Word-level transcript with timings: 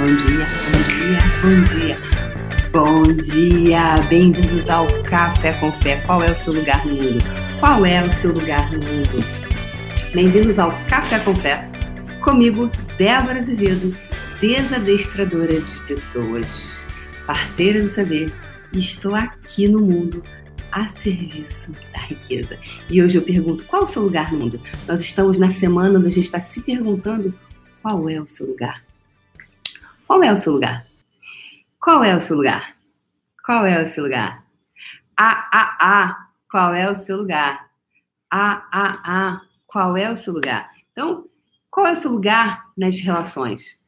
Bom 0.00 0.06
dia, 0.06 0.46
bom 0.72 0.80
dia, 0.96 1.20
bom 1.42 1.64
dia. 1.76 1.98
Bom 2.72 3.02
dia, 3.22 3.96
bem-vindos 4.08 4.66
ao 4.70 4.86
Café 5.02 5.52
com 5.60 5.70
Fé. 5.72 6.00
Qual 6.06 6.22
é 6.22 6.30
o 6.30 6.36
seu 6.36 6.54
lugar 6.54 6.86
no 6.86 6.94
mundo? 6.94 7.22
Qual 7.60 7.84
é 7.84 8.02
o 8.02 8.10
seu 8.14 8.32
lugar 8.32 8.72
no 8.72 8.78
mundo? 8.78 9.22
Bem-vindos 10.14 10.58
ao 10.58 10.72
Café 10.88 11.18
com 11.18 11.36
Fé. 11.36 11.70
Comigo, 12.22 12.70
Débora 12.96 13.40
Azevedo, 13.40 13.94
desadestradora 14.40 15.60
de 15.60 15.80
pessoas, 15.80 16.46
parteira 17.26 17.82
do 17.82 17.90
saber, 17.90 18.32
e 18.72 18.80
estou 18.80 19.14
aqui 19.14 19.68
no 19.68 19.82
mundo 19.82 20.22
a 20.72 20.88
serviço 20.88 21.72
da 21.92 22.00
riqueza. 22.00 22.56
E 22.88 23.02
hoje 23.02 23.18
eu 23.18 23.22
pergunto: 23.22 23.66
qual 23.66 23.82
é 23.82 23.84
o 23.84 23.88
seu 23.88 24.00
lugar 24.00 24.32
no 24.32 24.38
mundo? 24.38 24.62
Nós 24.88 25.00
estamos 25.00 25.36
na 25.36 25.50
semana 25.50 25.98
onde 25.98 26.08
a 26.08 26.10
gente 26.10 26.24
está 26.24 26.40
se 26.40 26.58
perguntando 26.62 27.34
qual 27.82 28.08
é 28.08 28.18
o 28.18 28.26
seu 28.26 28.46
lugar. 28.46 28.82
Qual 30.10 30.24
é 30.24 30.32
o 30.32 30.36
seu 30.36 30.54
lugar? 30.54 30.88
Qual 31.80 32.02
é 32.02 32.16
o 32.16 32.20
seu 32.20 32.36
lugar? 32.36 32.76
Qual 33.46 33.64
é 33.64 33.80
o 33.80 33.86
seu 33.86 34.02
lugar? 34.02 34.44
A, 35.16 35.28
a, 35.56 35.76
a, 35.80 36.26
qual 36.50 36.74
é 36.74 36.90
o 36.90 36.96
seu 36.96 37.18
lugar? 37.18 37.70
A, 38.28 38.66
a, 38.72 39.00
a, 39.04 39.40
qual 39.68 39.96
é 39.96 40.10
o 40.10 40.16
seu 40.16 40.32
lugar? 40.32 40.68
Então, 40.90 41.28
qual 41.70 41.86
é 41.86 41.92
o 41.92 41.96
seu 41.96 42.10
lugar 42.10 42.72
nas 42.76 42.98
relações? 42.98 43.80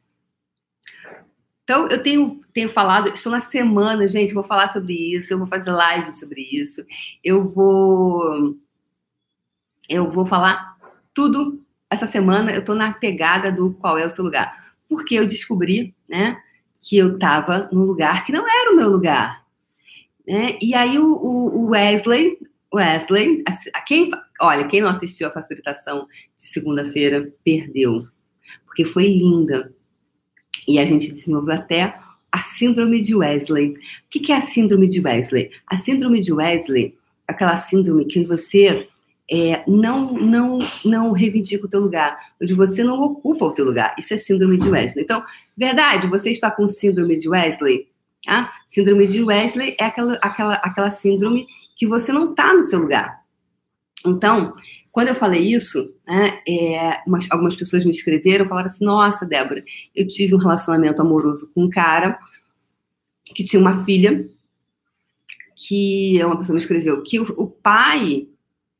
Então, 1.65 1.89
eu 1.89 2.01
tenho, 2.01 2.39
tenho 2.53 2.69
falado, 2.69 3.09
estou 3.09 3.29
na 3.29 3.41
semana, 3.41 4.07
gente, 4.07 4.33
vou 4.33 4.45
falar 4.45 4.71
sobre 4.71 4.93
isso, 4.93 5.33
eu 5.33 5.37
vou 5.37 5.47
fazer 5.47 5.71
live 5.71 6.13
sobre 6.13 6.41
isso, 6.41 6.85
eu 7.21 7.49
vou. 7.49 8.57
Eu 9.89 10.09
vou 10.09 10.25
falar 10.25 10.77
tudo 11.13 11.61
essa 11.89 12.07
semana, 12.07 12.53
eu 12.53 12.61
estou 12.61 12.75
na 12.75 12.93
pegada 12.93 13.51
do 13.51 13.73
qual 13.73 13.97
é 13.97 14.05
o 14.05 14.09
seu 14.09 14.23
lugar 14.23 14.62
porque 14.93 15.15
eu 15.15 15.27
descobri, 15.27 15.95
né, 16.07 16.37
que 16.79 16.97
eu 16.97 17.15
estava 17.15 17.69
num 17.71 17.83
lugar 17.83 18.25
que 18.25 18.31
não 18.31 18.47
era 18.47 18.71
o 18.71 18.75
meu 18.75 18.89
lugar. 18.89 19.43
Né? 20.27 20.57
E 20.61 20.73
aí 20.75 20.99
o, 20.99 21.05
o 21.05 21.69
Wesley, 21.69 22.37
Wesley, 22.73 23.43
a, 23.73 23.81
quem, 23.81 24.11
olha, 24.39 24.67
quem 24.67 24.81
não 24.81 24.89
assistiu 24.89 25.27
a 25.27 25.31
facilitação 25.31 26.07
de 26.37 26.43
segunda-feira 26.43 27.33
perdeu, 27.43 28.07
porque 28.65 28.85
foi 28.85 29.07
linda. 29.07 29.73
E 30.67 30.79
a 30.79 30.85
gente 30.85 31.11
desenvolveu 31.11 31.55
até 31.55 31.97
a 32.31 32.41
síndrome 32.41 33.01
de 33.01 33.15
Wesley. 33.15 33.71
O 33.71 33.75
que 34.09 34.31
é 34.31 34.37
a 34.37 34.41
síndrome 34.41 34.87
de 34.87 35.01
Wesley? 35.01 35.51
A 35.67 35.77
síndrome 35.77 36.21
de 36.21 36.31
Wesley 36.31 36.97
é 37.27 37.31
aquela 37.31 37.57
síndrome 37.57 38.05
que 38.05 38.23
você 38.23 38.87
é, 39.29 39.63
não, 39.67 40.13
não, 40.13 40.59
não 40.83 41.11
reivindica 41.11 41.65
o 41.65 41.69
teu 41.69 41.79
lugar, 41.79 42.17
onde 42.41 42.53
você 42.53 42.83
não 42.83 42.99
ocupa 42.99 43.45
o 43.45 43.51
teu 43.51 43.65
lugar. 43.65 43.95
Isso 43.97 44.13
é 44.13 44.17
síndrome 44.17 44.57
de 44.57 44.69
Wesley. 44.69 45.03
Então, 45.03 45.23
verdade, 45.55 46.07
você 46.07 46.29
está 46.29 46.51
com 46.51 46.67
síndrome 46.67 47.17
de 47.17 47.29
Wesley? 47.29 47.87
Tá? 48.25 48.53
Síndrome 48.69 49.07
de 49.07 49.23
Wesley 49.23 49.75
é 49.79 49.85
aquela, 49.85 50.13
aquela, 50.15 50.53
aquela 50.55 50.91
síndrome 50.91 51.47
que 51.75 51.87
você 51.87 52.11
não 52.11 52.31
está 52.31 52.53
no 52.53 52.63
seu 52.63 52.79
lugar. 52.79 53.21
Então, 54.05 54.53
quando 54.91 55.07
eu 55.07 55.15
falei 55.15 55.41
isso, 55.41 55.93
né, 56.05 56.39
é, 56.47 57.01
umas, 57.07 57.29
algumas 57.31 57.55
pessoas 57.55 57.85
me 57.85 57.91
escreveram, 57.91 58.45
falaram 58.45 58.69
assim: 58.69 58.85
Nossa, 58.85 59.25
Débora, 59.25 59.63
eu 59.95 60.07
tive 60.07 60.35
um 60.35 60.39
relacionamento 60.39 61.01
amoroso 61.01 61.51
com 61.53 61.63
um 61.63 61.69
cara 61.69 62.19
que 63.33 63.43
tinha 63.43 63.59
uma 63.59 63.83
filha, 63.85 64.29
que 65.55 66.23
uma 66.23 66.37
pessoa 66.37 66.55
me 66.55 66.61
escreveu 66.61 67.01
que 67.01 67.19
o, 67.19 67.23
o 67.37 67.47
pai 67.47 68.27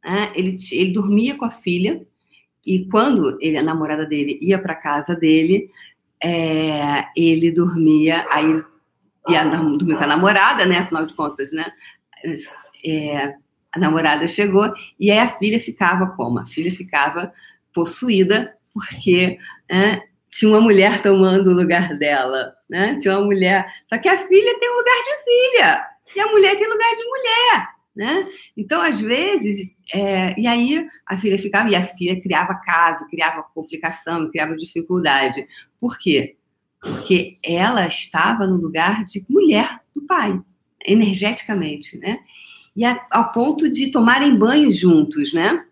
né, 0.04 0.32
ele, 0.36 0.58
ele 0.72 0.92
dormia 0.92 1.36
com 1.38 1.46
a 1.46 1.52
filha 1.52 2.02
e 2.66 2.86
quando 2.86 3.38
ele, 3.42 3.58
a 3.58 3.64
namorada 3.64 4.06
dele 4.06 4.38
ia 4.42 4.58
para 4.58 4.76
casa 4.76 5.16
dele, 5.16 5.70
é, 6.22 7.06
ele 7.16 7.52
dormia, 7.52 8.26
aí 8.30 8.64
ia 9.28 9.44
dormir 9.44 9.98
com 9.98 10.04
a 10.04 10.08
namorada, 10.08 10.66
né? 10.66 10.80
Afinal 10.80 11.06
de 11.06 11.14
contas, 11.14 11.52
né? 11.52 11.66
É, 12.86 13.36
a 13.72 13.80
namorada 13.80 14.28
chegou 14.28 14.72
e 15.00 15.12
aí 15.12 15.20
a 15.20 15.38
filha 15.38 15.60
ficava 15.60 16.08
como? 16.16 16.40
A 16.40 16.46
filha 16.46 16.72
ficava 16.72 17.34
possuída 17.74 18.56
porque 18.74 19.38
né, 19.70 20.04
tinha 20.30 20.52
uma 20.52 20.62
mulher 20.62 21.02
tomando 21.02 21.50
o 21.50 21.54
lugar 21.54 21.98
dela, 21.98 22.54
né? 22.70 22.98
Tinha 23.02 23.18
uma 23.18 23.26
mulher. 23.26 23.68
Só 23.90 23.98
que 23.98 24.08
a 24.08 24.26
filha 24.26 24.60
tem 24.60 24.70
lugar 24.70 25.04
de 25.04 25.24
filha 25.24 25.88
e 26.16 26.20
a 26.22 26.28
mulher 26.28 26.58
tem 26.58 26.70
lugar 26.70 26.96
de 26.96 27.04
mulher 27.04 27.74
né? 27.96 28.28
Então, 28.58 28.82
às 28.82 29.00
vezes, 29.00 29.74
é, 29.94 30.40
e 30.40 30.48
aí 30.48 30.88
a 31.06 31.18
filha 31.18 31.38
ficava, 31.38 31.70
e 31.70 31.76
a 31.76 31.88
filha 31.96 32.20
criava 32.22 32.56
caso, 32.56 33.08
criava 33.08 33.44
complicação, 33.44 34.30
criava 34.32 34.56
dificuldade. 34.56 35.48
Por 35.80 35.98
quê? 35.98 36.36
Porque 36.80 37.38
ela 37.44 37.88
estava 37.88 38.48
no 38.48 38.58
lugar 38.58 39.06
de 39.06 39.24
mulher 39.30 39.80
do 39.96 40.02
pai, 40.02 40.40
energeticamente, 40.86 41.98
né? 41.98 42.20
E 42.76 42.84
a, 42.84 43.06
ao 43.12 43.32
ponto 43.32 43.72
de 43.72 43.92
tomarem 43.92 44.38
banho 44.38 44.72
juntos, 44.72 45.34
né? 45.34 45.64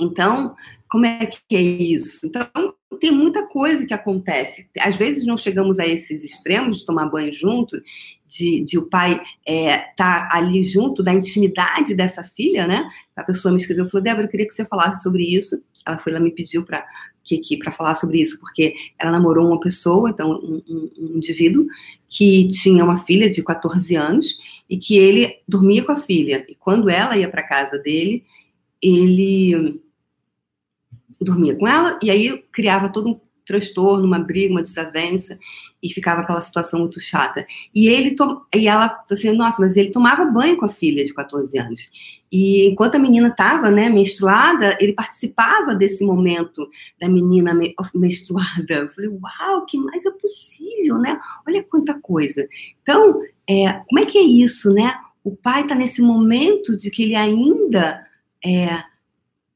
Então, 0.00 0.56
como 0.88 1.06
é 1.06 1.26
que 1.26 1.56
é 1.56 1.60
isso? 1.60 2.20
Então, 2.24 2.48
tem 2.98 3.10
muita 3.10 3.46
coisa 3.46 3.86
que 3.86 3.94
acontece. 3.94 4.66
Às 4.78 4.96
vezes 4.96 5.26
não 5.26 5.38
chegamos 5.38 5.78
a 5.78 5.86
esses 5.86 6.24
extremos 6.24 6.80
de 6.80 6.86
tomar 6.86 7.06
banho 7.08 7.32
junto, 7.34 7.76
de, 8.28 8.64
de 8.64 8.78
o 8.78 8.88
pai 8.88 9.12
estar 9.12 9.30
é, 9.46 9.78
tá 9.96 10.28
ali 10.32 10.64
junto 10.64 11.02
da 11.02 11.12
intimidade 11.12 11.94
dessa 11.94 12.24
filha, 12.24 12.66
né? 12.66 12.88
A 13.14 13.22
pessoa 13.22 13.52
me 13.52 13.60
escreveu, 13.60 13.88
falou, 13.88 14.02
Débora, 14.02 14.26
eu 14.26 14.30
queria 14.30 14.46
que 14.46 14.54
você 14.54 14.64
falasse 14.64 15.02
sobre 15.02 15.22
isso. 15.22 15.62
Ela 15.86 15.98
foi 15.98 16.12
lá 16.12 16.20
me 16.20 16.30
pediu 16.30 16.64
para 16.64 16.84
que, 17.24 17.38
que 17.38 17.56
para 17.56 17.72
falar 17.72 17.94
sobre 17.94 18.20
isso, 18.20 18.38
porque 18.40 18.74
ela 18.98 19.12
namorou 19.12 19.46
uma 19.46 19.60
pessoa, 19.60 20.10
então 20.10 20.32
um, 20.32 20.62
um, 20.68 20.90
um, 20.98 21.16
indivíduo 21.16 21.66
que 22.08 22.48
tinha 22.48 22.84
uma 22.84 22.98
filha 22.98 23.30
de 23.30 23.42
14 23.42 23.94
anos 23.94 24.38
e 24.68 24.76
que 24.76 24.96
ele 24.98 25.38
dormia 25.46 25.84
com 25.84 25.92
a 25.92 25.96
filha. 25.96 26.44
E 26.48 26.54
quando 26.54 26.88
ela 26.88 27.16
ia 27.16 27.28
para 27.28 27.46
casa 27.46 27.78
dele, 27.78 28.24
ele 28.80 29.80
dormia 31.22 31.56
com 31.56 31.66
ela 31.66 31.98
e 32.02 32.10
aí 32.10 32.44
criava 32.52 32.88
todo 32.88 33.10
um 33.10 33.20
transtorno, 33.44 34.06
uma 34.06 34.18
briga, 34.18 34.52
uma 34.52 34.62
desavença 34.62 35.38
e 35.82 35.92
ficava 35.92 36.22
aquela 36.22 36.40
situação 36.40 36.80
muito 36.80 37.00
chata. 37.00 37.46
E 37.74 37.88
ele 37.88 38.12
to... 38.12 38.42
e 38.54 38.68
ela 38.68 39.02
assim, 39.10 39.30
nossa, 39.32 39.60
mas 39.60 39.76
ele 39.76 39.90
tomava 39.90 40.24
banho 40.24 40.56
com 40.56 40.66
a 40.66 40.68
filha 40.68 41.04
de 41.04 41.12
14 41.12 41.58
anos. 41.58 41.90
E 42.30 42.66
enquanto 42.68 42.94
a 42.94 42.98
menina 42.98 43.28
estava, 43.28 43.70
né, 43.70 43.90
menstruada, 43.90 44.76
ele 44.80 44.94
participava 44.94 45.74
desse 45.74 46.02
momento 46.02 46.66
da 46.98 47.08
menina 47.08 47.52
menstruada. 47.94 48.74
Eu 48.74 48.88
falei, 48.88 49.10
uau, 49.10 49.66
que 49.66 49.76
mais 49.76 50.06
é 50.06 50.10
possível, 50.10 50.96
né? 50.98 51.20
Olha 51.46 51.62
quanta 51.62 51.98
coisa. 52.00 52.48
Então, 52.82 53.20
é, 53.46 53.72
como 53.86 54.00
é 54.00 54.06
que 54.06 54.16
é 54.16 54.22
isso, 54.22 54.72
né? 54.72 54.94
O 55.22 55.36
pai 55.36 55.62
está 55.62 55.74
nesse 55.74 56.00
momento 56.00 56.78
de 56.78 56.90
que 56.90 57.02
ele 57.02 57.14
ainda 57.14 58.06
é, 58.44 58.82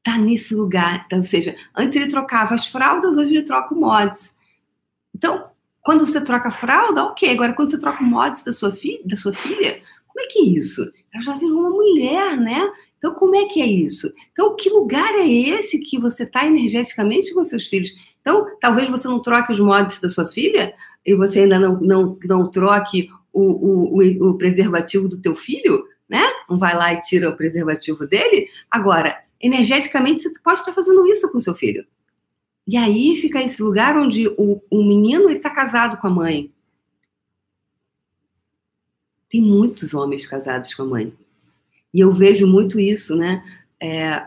tá 0.07 0.17
nesse 0.17 0.55
lugar. 0.55 1.03
Então, 1.05 1.19
ou 1.19 1.23
seja, 1.23 1.55
antes 1.75 1.95
ele 1.95 2.07
trocava 2.07 2.55
as 2.55 2.67
fraldas, 2.67 3.17
hoje 3.17 3.35
ele 3.35 3.43
troca 3.43 3.75
o 3.75 3.79
mods. 3.79 4.33
Então, 5.15 5.49
quando 5.81 6.05
você 6.05 6.21
troca 6.21 6.49
a 6.49 6.51
fralda, 6.51 7.03
ok. 7.03 7.29
Agora, 7.29 7.53
quando 7.53 7.71
você 7.71 7.77
troca 7.77 8.03
o 8.03 8.05
mods 8.05 8.43
da 8.43 8.53
sua, 8.53 8.71
fi 8.71 9.01
da 9.05 9.17
sua 9.17 9.33
filha, 9.33 9.81
como 10.07 10.21
é 10.21 10.27
que 10.27 10.39
é 10.39 10.43
isso? 10.43 10.81
Ela 11.13 11.23
já 11.23 11.33
virou 11.33 11.59
uma 11.59 11.69
mulher, 11.69 12.37
né? 12.37 12.69
Então, 12.97 13.13
como 13.13 13.35
é 13.35 13.45
que 13.45 13.61
é 13.61 13.65
isso? 13.65 14.11
Então, 14.31 14.55
que 14.55 14.69
lugar 14.69 15.13
é 15.15 15.27
esse 15.27 15.79
que 15.79 15.99
você 15.99 16.23
está 16.23 16.45
energeticamente 16.45 17.33
com 17.33 17.45
seus 17.45 17.67
filhos? 17.67 17.89
Então, 18.21 18.47
talvez 18.59 18.89
você 18.89 19.07
não 19.07 19.21
troque 19.21 19.53
os 19.53 19.59
mods 19.59 20.01
da 20.01 20.09
sua 20.09 20.27
filha 20.27 20.73
e 21.05 21.15
você 21.15 21.39
ainda 21.39 21.59
não, 21.59 21.79
não, 21.79 22.17
não 22.25 22.49
troque 22.49 23.09
o, 23.31 23.97
o, 24.01 24.29
o, 24.29 24.37
preservativo 24.37 25.07
do 25.07 25.21
teu 25.21 25.35
filho, 25.35 25.85
né? 26.09 26.23
Não 26.49 26.57
vai 26.57 26.75
lá 26.75 26.91
e 26.93 27.01
tira 27.01 27.29
o 27.29 27.37
preservativo 27.37 28.07
dele. 28.07 28.47
Agora, 28.71 29.15
energeticamente 29.39 30.23
você 30.23 30.33
pode 30.39 30.59
estar 30.59 30.73
fazendo 30.73 31.05
isso 31.07 31.31
com 31.31 31.39
seu 31.39 31.55
filho. 31.55 31.85
E 32.67 32.75
aí 32.75 33.15
fica 33.15 33.41
esse 33.41 33.61
lugar 33.61 33.97
onde 33.97 34.27
o, 34.37 34.61
o 34.69 34.83
menino 34.83 35.29
está 35.29 35.49
casado 35.49 35.97
com 35.97 36.07
a 36.07 36.09
mãe. 36.09 36.51
Tem 39.29 39.41
muitos 39.41 39.93
homens 39.93 40.25
casados 40.25 40.73
com 40.73 40.83
a 40.83 40.85
mãe. 40.85 41.13
E 41.93 41.99
eu 41.99 42.11
vejo 42.11 42.45
muito 42.45 42.79
isso, 42.79 43.15
né? 43.15 43.43
É, 43.79 44.25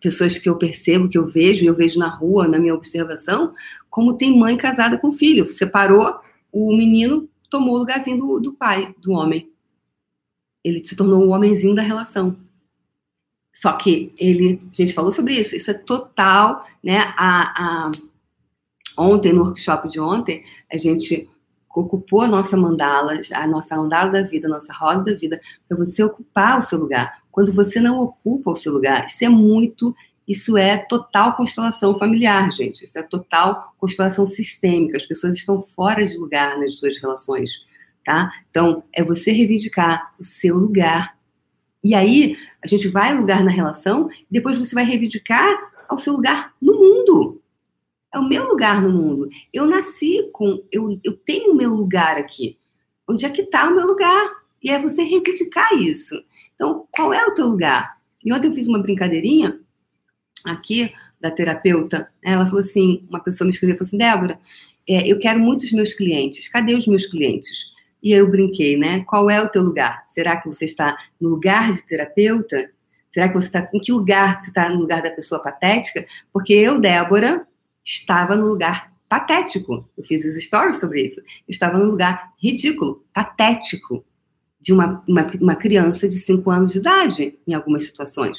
pessoas 0.00 0.38
que 0.38 0.48
eu 0.48 0.56
percebo, 0.56 1.08
que 1.08 1.16
eu 1.16 1.26
vejo, 1.26 1.64
eu 1.64 1.74
vejo 1.74 1.98
na 1.98 2.08
rua, 2.08 2.46
na 2.46 2.58
minha 2.58 2.74
observação, 2.74 3.54
como 3.88 4.18
tem 4.18 4.38
mãe 4.38 4.56
casada 4.56 4.98
com 4.98 5.12
filho. 5.12 5.46
Separou, 5.46 6.20
o 6.52 6.76
menino 6.76 7.28
tomou 7.50 7.74
o 7.74 7.78
lugarzinho 7.78 8.18
do, 8.18 8.40
do 8.40 8.52
pai, 8.54 8.94
do 8.98 9.12
homem. 9.12 9.50
Ele 10.62 10.84
se 10.84 10.94
tornou 10.94 11.24
o 11.24 11.30
homenzinho 11.30 11.74
da 11.74 11.82
relação. 11.82 12.36
Só 13.60 13.72
que 13.72 14.12
ele, 14.16 14.60
a 14.62 14.74
gente 14.74 14.92
falou 14.92 15.10
sobre 15.10 15.34
isso, 15.34 15.56
isso 15.56 15.68
é 15.68 15.74
total, 15.74 16.64
né? 16.80 16.98
A, 17.16 17.88
a, 17.88 17.90
ontem, 18.96 19.32
no 19.32 19.42
workshop 19.42 19.88
de 19.88 19.98
ontem, 19.98 20.44
a 20.72 20.76
gente 20.76 21.28
ocupou 21.74 22.20
a 22.20 22.28
nossa 22.28 22.56
mandala, 22.56 23.18
a 23.34 23.46
nossa 23.48 23.74
mandala 23.76 24.12
da 24.12 24.22
vida, 24.22 24.46
a 24.46 24.50
nossa 24.50 24.72
roda 24.72 25.12
da 25.12 25.18
vida, 25.18 25.40
para 25.66 25.76
você 25.76 26.04
ocupar 26.04 26.60
o 26.60 26.62
seu 26.62 26.78
lugar. 26.78 27.20
Quando 27.32 27.52
você 27.52 27.80
não 27.80 28.00
ocupa 28.00 28.52
o 28.52 28.56
seu 28.56 28.72
lugar, 28.72 29.06
isso 29.06 29.24
é 29.24 29.28
muito 29.28 29.92
Isso 30.28 30.58
é 30.58 30.76
total 30.76 31.34
constelação 31.36 31.98
familiar, 31.98 32.52
gente. 32.52 32.84
Isso 32.84 32.98
é 32.98 33.02
total 33.02 33.74
constelação 33.78 34.26
sistêmica. 34.26 34.98
As 34.98 35.06
pessoas 35.06 35.34
estão 35.34 35.62
fora 35.62 36.06
de 36.06 36.18
lugar 36.18 36.58
nas 36.58 36.76
suas 36.76 36.98
relações, 37.00 37.50
tá? 38.04 38.30
Então, 38.50 38.84
é 38.92 39.02
você 39.02 39.32
reivindicar 39.32 40.14
o 40.20 40.24
seu 40.24 40.56
lugar. 40.58 41.17
E 41.88 41.94
aí, 41.94 42.36
a 42.62 42.66
gente 42.68 42.86
vai 42.86 43.16
lugar 43.18 43.42
na 43.42 43.50
relação, 43.50 44.10
e 44.10 44.26
depois 44.30 44.58
você 44.58 44.74
vai 44.74 44.84
reivindicar 44.84 45.72
ao 45.88 45.98
seu 45.98 46.12
lugar 46.12 46.54
no 46.60 46.74
mundo. 46.74 47.40
É 48.12 48.18
o 48.18 48.28
meu 48.28 48.46
lugar 48.46 48.82
no 48.82 48.92
mundo. 48.92 49.30
Eu 49.50 49.64
nasci 49.64 50.28
com. 50.30 50.62
Eu, 50.70 51.00
eu 51.02 51.16
tenho 51.16 51.52
o 51.52 51.56
meu 51.56 51.72
lugar 51.72 52.18
aqui. 52.18 52.58
Onde 53.08 53.24
é 53.24 53.30
que 53.30 53.40
está 53.40 53.70
o 53.70 53.74
meu 53.74 53.86
lugar? 53.86 54.30
E 54.62 54.68
é 54.68 54.78
você 54.78 55.00
reivindicar 55.02 55.72
isso. 55.78 56.22
Então, 56.54 56.86
qual 56.90 57.14
é 57.14 57.24
o 57.24 57.32
teu 57.32 57.46
lugar? 57.46 57.96
E 58.22 58.34
ontem 58.34 58.48
eu 58.48 58.54
fiz 58.54 58.68
uma 58.68 58.80
brincadeirinha 58.80 59.58
aqui 60.44 60.92
da 61.18 61.30
terapeuta. 61.30 62.10
Ela 62.22 62.44
falou 62.44 62.60
assim: 62.60 63.02
uma 63.08 63.20
pessoa 63.20 63.46
me 63.46 63.54
escreveu 63.54 63.78
falou 63.78 63.88
assim, 63.88 63.96
Débora, 63.96 64.38
é, 64.86 65.10
eu 65.10 65.18
quero 65.18 65.40
muitos 65.40 65.72
meus 65.72 65.94
clientes. 65.94 66.48
Cadê 66.48 66.74
os 66.74 66.86
meus 66.86 67.06
clientes? 67.06 67.77
E 68.02 68.12
eu 68.12 68.30
brinquei, 68.30 68.76
né? 68.76 69.04
Qual 69.04 69.28
é 69.28 69.42
o 69.42 69.48
teu 69.48 69.62
lugar? 69.62 70.04
Será 70.08 70.36
que 70.36 70.48
você 70.48 70.64
está 70.64 70.96
no 71.20 71.28
lugar 71.30 71.72
de 71.72 71.82
terapeuta? 71.86 72.70
Será 73.10 73.28
que 73.28 73.34
você 73.34 73.46
está. 73.46 73.68
Em 73.72 73.80
que 73.80 73.92
lugar 73.92 74.40
você 74.40 74.48
está 74.48 74.68
no 74.68 74.78
lugar 74.78 75.02
da 75.02 75.10
pessoa 75.10 75.42
patética? 75.42 76.06
Porque 76.32 76.52
eu, 76.52 76.80
Débora, 76.80 77.46
estava 77.84 78.36
no 78.36 78.46
lugar 78.46 78.92
patético. 79.08 79.88
Eu 79.96 80.04
fiz 80.04 80.24
os 80.24 80.42
stories 80.44 80.78
sobre 80.78 81.02
isso. 81.02 81.20
Eu 81.20 81.24
estava 81.48 81.78
no 81.78 81.86
lugar 81.86 82.32
ridículo, 82.40 83.04
patético, 83.12 84.04
de 84.60 84.72
uma, 84.72 85.02
uma, 85.08 85.26
uma 85.40 85.56
criança 85.56 86.08
de 86.08 86.18
5 86.18 86.50
anos 86.50 86.72
de 86.72 86.78
idade, 86.78 87.38
em 87.46 87.54
algumas 87.54 87.86
situações. 87.86 88.36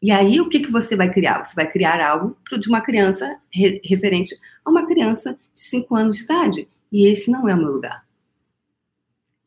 E 0.00 0.10
aí, 0.10 0.40
o 0.40 0.48
que, 0.48 0.60
que 0.60 0.70
você 0.70 0.94
vai 0.94 1.10
criar? 1.12 1.44
Você 1.44 1.54
vai 1.54 1.70
criar 1.70 2.00
algo 2.06 2.36
de 2.60 2.68
uma 2.68 2.80
criança 2.80 3.36
re, 3.50 3.80
referente 3.84 4.36
a 4.64 4.70
uma 4.70 4.86
criança 4.86 5.36
de 5.52 5.60
5 5.60 5.96
anos 5.96 6.16
de 6.18 6.24
idade. 6.24 6.68
E 6.92 7.06
esse 7.06 7.30
não 7.30 7.48
é 7.48 7.54
o 7.54 7.58
meu 7.58 7.72
lugar. 7.72 8.04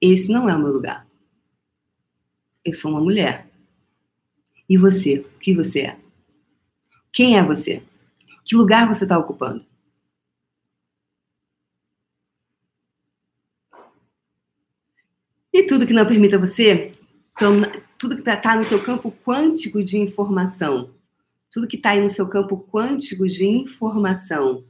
Esse 0.02 0.32
não 0.32 0.50
é 0.50 0.56
o 0.56 0.60
meu 0.60 0.74
lugar. 0.74 1.08
Eu 2.66 2.74
sou 2.74 2.92
uma 2.92 3.00
mulher. 3.00 3.48
E 4.68 4.76
você? 4.76 5.20
O 5.20 5.40
que 5.40 5.54
você 5.54 5.82
é? 5.82 6.00
Quem 7.14 7.38
é 7.38 7.44
você? 7.44 7.84
Que 8.44 8.56
lugar 8.56 8.88
você 8.88 9.04
está 9.04 9.18
ocupando? 9.18 9.64
E 15.54 15.64
tudo 15.68 15.86
que 15.86 15.94
não 15.94 16.08
permita 16.08 16.38
você, 16.38 16.94
tudo 17.98 18.16
que 18.16 18.22
está 18.22 18.38
tá 18.38 18.56
no 18.56 18.68
teu 18.68 18.82
campo 18.82 19.12
quântico 19.12 19.84
de 19.84 19.98
informação, 19.98 20.96
tudo 21.52 21.68
que 21.68 21.76
está 21.76 21.90
aí 21.92 22.02
no 22.02 22.10
seu 22.10 22.28
campo 22.30 22.58
quântico 22.72 23.28
de 23.28 23.46
informação, 23.46 24.64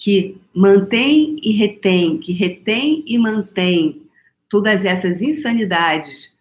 que 0.00 0.40
mantém 0.54 1.36
e 1.42 1.52
retém, 1.52 2.18
que 2.18 2.32
retém 2.32 3.04
e 3.06 3.18
mantém 3.18 4.08
todas 4.48 4.86
essas 4.86 5.20
insanidades, 5.20 6.34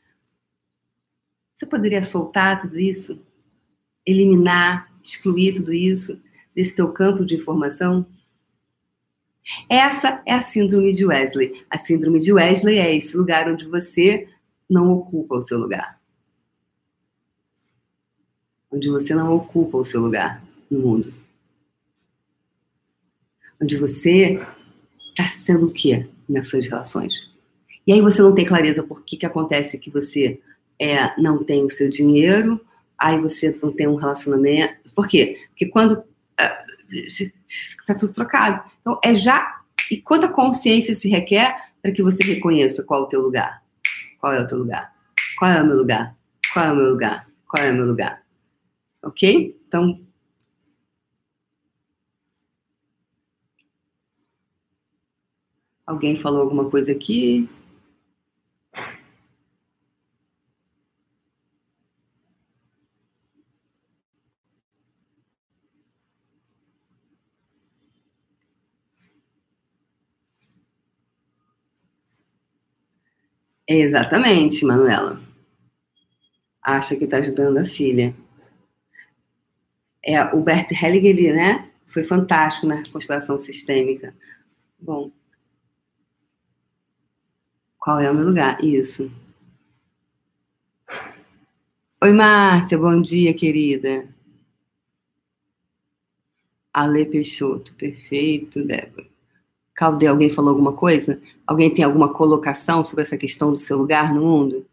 você 1.53 1.65
poderia 1.65 2.01
soltar 2.01 2.61
tudo 2.61 2.79
isso? 2.79 3.21
Eliminar, 4.05 4.89
excluir 5.03 5.55
tudo 5.55 5.73
isso 5.73 6.21
desse 6.55 6.73
teu 6.73 6.89
campo 6.93 7.25
de 7.25 7.35
informação? 7.35 8.07
Essa 9.67 10.23
é 10.25 10.35
a 10.35 10.41
síndrome 10.41 10.93
de 10.93 11.05
Wesley. 11.05 11.65
A 11.69 11.77
síndrome 11.77 12.19
de 12.19 12.31
Wesley 12.31 12.77
é 12.77 12.95
esse 12.95 13.17
lugar 13.17 13.51
onde 13.51 13.65
você 13.65 14.29
não 14.69 14.89
ocupa 14.89 15.35
o 15.35 15.43
seu 15.43 15.59
lugar. 15.59 15.99
Onde 18.71 18.89
você 18.89 19.13
não 19.13 19.35
ocupa 19.35 19.79
o 19.79 19.83
seu 19.83 19.99
lugar 19.99 20.41
no 20.71 20.79
mundo. 20.79 21.13
Onde 23.61 23.77
você 23.77 24.39
está 25.09 25.27
sendo 25.29 25.67
o 25.67 25.71
quê 25.71 26.07
nas 26.27 26.47
suas 26.47 26.67
relações? 26.67 27.13
E 27.85 27.93
aí 27.93 28.01
você 28.01 28.21
não 28.21 28.33
tem 28.33 28.45
clareza 28.45 28.83
por 28.83 29.03
que, 29.03 29.17
que 29.17 29.25
acontece 29.25 29.77
que 29.77 29.89
você 29.89 30.39
é, 30.79 31.19
não 31.19 31.43
tem 31.43 31.65
o 31.65 31.69
seu 31.69 31.89
dinheiro, 31.89 32.61
aí 32.97 33.19
você 33.19 33.57
não 33.61 33.71
tem 33.71 33.87
um 33.87 33.95
relacionamento. 33.95 34.93
Por 34.93 35.07
quê? 35.07 35.39
Porque 35.49 35.65
quando 35.67 36.03
está 36.91 37.95
tudo 37.95 38.13
trocado. 38.13 38.69
Então, 38.81 38.99
é 39.03 39.15
já. 39.15 39.61
E 39.89 39.97
quanta 39.97 40.27
consciência 40.27 40.93
se 40.95 41.09
requer 41.09 41.55
para 41.81 41.91
que 41.91 42.03
você 42.03 42.23
reconheça 42.23 42.83
qual 42.83 43.01
é 43.01 43.05
o 43.05 43.07
teu 43.07 43.21
lugar? 43.21 43.63
Qual 44.19 44.33
é 44.33 44.41
o 44.41 44.47
teu 44.47 44.57
lugar? 44.57 44.93
Qual 45.37 45.51
é 45.51 45.61
o 45.61 45.65
meu 45.65 45.77
lugar? 45.77 46.15
Qual 46.53 46.65
é 46.65 46.71
o 46.71 46.75
meu 46.75 46.89
lugar? 46.89 47.27
Qual 47.47 47.63
é 47.63 47.71
o 47.71 47.75
meu 47.75 47.85
lugar? 47.85 48.21
Ok? 49.03 49.55
Então. 49.67 50.01
Alguém 55.89 56.15
falou 56.15 56.41
alguma 56.41 56.69
coisa 56.69 56.91
aqui? 56.91 57.49
Exatamente, 73.67 74.65
Manuela. 74.65 75.17
Acha 76.63 76.95
que 76.95 77.03
está 77.03 77.17
ajudando 77.17 77.57
a 77.57 77.65
filha. 77.65 78.15
É, 80.03 80.21
o 80.35 80.41
Bert 80.41 80.71
Hellinger, 80.71 81.33
né? 81.35 81.69
Foi 81.87 82.03
fantástico 82.03 82.67
na 82.67 82.83
constelação 82.91 83.37
sistêmica. 83.37 84.13
Bom. 84.79 85.11
Qual 87.79 87.99
é 87.99 88.11
o 88.11 88.13
meu 88.13 88.25
lugar? 88.25 88.63
Isso. 88.63 89.09
Oi, 92.03 92.11
Márcia, 92.11 92.77
bom 92.77 93.01
dia, 93.01 93.33
querida. 93.33 94.07
Ale 96.73 97.05
Peixoto, 97.05 97.73
perfeito, 97.75 98.63
Débora. 98.65 99.07
Calde, 99.73 100.05
alguém 100.05 100.29
falou 100.29 100.51
alguma 100.51 100.73
coisa? 100.73 101.21
Alguém 101.47 101.73
tem 101.73 101.85
alguma 101.85 102.13
colocação 102.13 102.83
sobre 102.83 103.03
essa 103.03 103.17
questão 103.17 103.51
do 103.51 103.57
seu 103.57 103.77
lugar 103.77 104.13
no 104.13 104.21
mundo? 104.21 104.65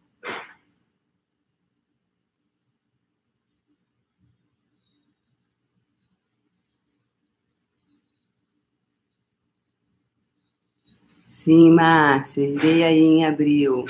Sim, 11.46 11.70
Márcia, 11.70 12.42
irei 12.42 12.82
aí 12.82 12.98
em 12.98 13.24
abril. 13.24 13.84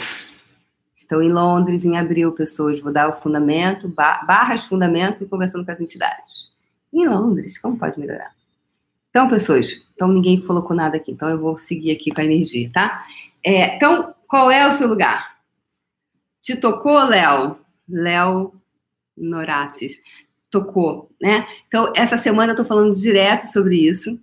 Estou 0.94 1.22
em 1.22 1.32
Londres 1.32 1.86
em 1.86 1.96
abril, 1.96 2.32
pessoas. 2.32 2.78
Vou 2.82 2.92
dar 2.92 3.08
o 3.08 3.14
fundamento, 3.14 3.88
barras 3.88 4.66
fundamento 4.66 5.25
e 5.25 5.26
conversando 5.26 5.64
com 5.64 5.72
as 5.72 5.80
entidades. 5.80 6.50
Em 6.92 7.08
Londres, 7.08 7.56
como 7.56 7.78
pode 7.78 7.98
melhorar? 7.98 8.34
Então, 9.08 9.30
pessoas, 9.30 9.70
então 9.94 10.06
ninguém 10.06 10.38
colocou 10.42 10.76
nada 10.76 10.98
aqui, 10.98 11.10
então 11.10 11.30
eu 11.30 11.40
vou 11.40 11.56
seguir 11.56 11.92
aqui 11.92 12.10
com 12.10 12.20
a 12.20 12.25
energia, 12.26 12.70
tá? 12.75 12.98
É, 13.42 13.76
então, 13.76 14.14
qual 14.28 14.50
é 14.50 14.68
o 14.68 14.75
seu 14.75 14.86
lugar? 14.86 15.38
Te 16.42 16.60
tocou, 16.60 17.02
Léo? 17.04 17.56
Léo 17.88 18.52
Noraces. 19.16 20.02
Tocou, 20.50 21.10
né? 21.18 21.46
Então, 21.68 21.90
essa 21.96 22.18
semana 22.18 22.52
eu 22.52 22.56
tô 22.56 22.66
falando 22.66 22.94
direto 22.94 23.50
sobre 23.50 23.76
isso. 23.76 24.20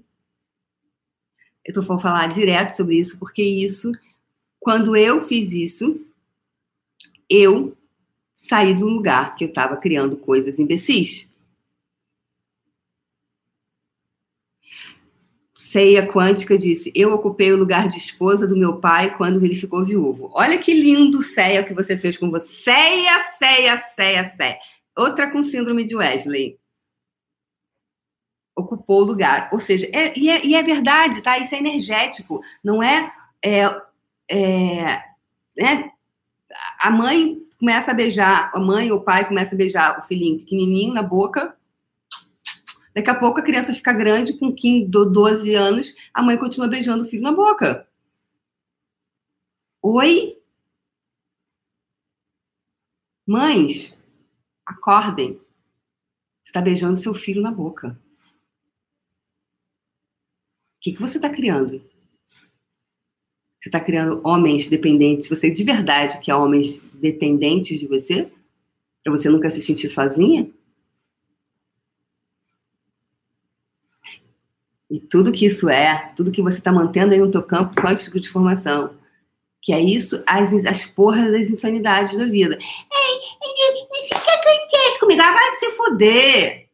Eu 1.65 1.73
tô 1.73 1.83
falando 1.83 2.01
falar 2.01 2.27
direto 2.27 2.75
sobre 2.75 2.97
isso, 2.99 3.17
porque 3.17 3.41
isso, 3.41 3.91
quando 4.59 4.95
eu 4.95 5.25
fiz 5.25 5.51
isso, 5.53 5.99
eu 7.29 7.77
saí 8.35 8.73
do 8.73 8.87
lugar 8.87 9.35
que 9.35 9.45
eu 9.45 9.49
estava 9.49 9.77
criando 9.77 10.17
coisas 10.17 10.59
imbecis. 10.59 11.31
Ceia 15.73 16.07
Quântica 16.07 16.55
disse: 16.55 16.91
Eu 16.93 17.11
ocupei 17.13 17.51
o 17.51 17.57
lugar 17.57 17.87
de 17.87 17.97
esposa 17.97 18.45
do 18.45 18.55
meu 18.55 18.77
pai 18.79 19.17
quando 19.17 19.43
ele 19.43 19.55
ficou 19.55 19.83
viúvo. 19.83 20.29
Olha 20.33 20.59
que 20.59 20.71
lindo, 20.71 21.23
Ceia, 21.23 21.63
que 21.63 21.73
você 21.73 21.97
fez 21.97 22.15
com 22.15 22.29
você. 22.29 22.47
Ceia, 22.47 23.19
Ceia, 23.39 23.83
Ceia, 23.95 24.35
Ceia. 24.35 24.59
Outra 24.95 25.31
com 25.31 25.43
síndrome 25.43 25.83
de 25.83 25.95
Wesley. 25.95 26.59
Ocupou 28.55 29.01
o 29.01 29.05
lugar. 29.05 29.49
Ou 29.51 29.59
seja, 29.59 29.87
é, 29.91 30.17
e, 30.17 30.29
é, 30.29 30.45
e, 30.45 30.55
é, 30.55 30.63
verdade, 30.63 31.21
tá? 31.21 31.37
Isso 31.37 31.55
é 31.55 31.57
energético. 31.57 32.41
Não 32.63 32.81
é, 32.81 33.11
é, 33.43 33.81
é. 34.29 35.03
né? 35.57 35.91
A 36.79 36.91
mãe 36.91 37.41
começa 37.59 37.91
a 37.91 37.93
beijar, 37.93 38.51
a 38.53 38.59
mãe 38.59 38.91
ou 38.91 38.99
o 38.99 39.03
pai 39.03 39.27
começa 39.27 39.55
a 39.55 39.57
beijar 39.57 39.99
o 39.99 40.03
filhinho 40.03 40.39
pequenininho 40.39 40.93
na 40.93 41.01
boca 41.01 41.57
Daqui 42.93 43.09
a 43.09 43.19
pouco 43.19 43.39
a 43.39 43.43
criança 43.43 43.73
fica 43.73 43.91
grande, 43.91 44.37
com 44.37 44.53
15, 44.53 44.87
12 44.87 45.55
anos, 45.55 45.95
a 46.13 46.21
mãe 46.21 46.37
continua 46.37 46.67
beijando 46.67 47.03
o 47.03 47.07
filho 47.07 47.23
na 47.23 47.31
boca. 47.31 47.87
Oi? 49.81 50.37
Mães, 53.25 53.97
Acordem. 54.65 55.33
Você 56.41 56.49
está 56.49 56.61
beijando 56.61 56.97
seu 56.97 57.13
filho 57.13 57.41
na 57.41 57.51
boca. 57.51 57.99
Que, 60.83 60.91
que 60.91 60.99
você 60.99 61.17
está 61.17 61.29
criando? 61.29 61.81
Você 63.57 63.69
está 63.69 63.79
criando 63.79 64.19
homens 64.21 64.67
dependentes, 64.67 65.29
você 65.29 65.49
de 65.49 65.63
verdade 65.63 66.19
quer 66.19 66.35
homens 66.35 66.81
dependentes 66.95 67.79
de 67.79 67.87
você? 67.87 68.29
Para 69.01 69.13
você 69.13 69.29
nunca 69.29 69.49
se 69.49 69.61
sentir 69.61 69.87
sozinha? 69.87 70.51
E 74.91 74.99
tudo 74.99 75.31
que 75.31 75.45
isso 75.45 75.69
é, 75.69 76.11
tudo 76.17 76.33
que 76.33 76.41
você 76.41 76.57
está 76.57 76.73
mantendo 76.73 77.13
aí 77.13 77.19
no 77.19 77.31
teu 77.31 77.41
campo 77.41 77.81
quântico 77.81 78.19
de 78.19 78.27
formação, 78.27 78.93
que 79.61 79.71
é 79.71 79.79
isso, 79.79 80.21
as, 80.27 80.53
as 80.65 80.85
porras 80.85 81.31
das 81.31 81.47
insanidades 81.47 82.17
da 82.17 82.25
vida. 82.25 82.57
Ei, 82.57 83.15
o 83.41 83.53
que 83.53 84.29
acontece 84.29 84.99
comigo? 84.99 85.21
Ah, 85.21 85.31
vai 85.31 85.51
se 85.51 85.71
fuder. 85.71 86.69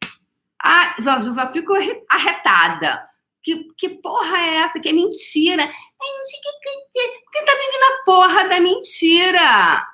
Ah, 0.62 0.96
já, 1.00 1.22
já 1.22 1.51
fico 1.54 1.74
arretada. 2.10 3.09
Que, 3.41 3.67
que 3.77 3.89
porra 3.89 4.38
é 4.38 4.55
essa? 4.55 4.79
Que 4.79 4.89
é 4.89 4.93
mentira. 4.93 5.63
Ai, 5.63 5.69
não 5.72 6.27
sei 6.27 6.39
o 6.39 6.41
que. 6.62 7.19
Porque 7.24 7.46
tá 7.46 7.51
vivendo 7.51 7.84
a 7.84 8.03
porra 8.05 8.50
da 8.50 8.60
mentira. 8.60 9.88